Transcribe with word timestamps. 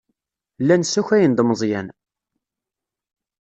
Llan 0.61 0.83
ssakayen-d 0.85 1.39
Meẓyan. 1.43 1.87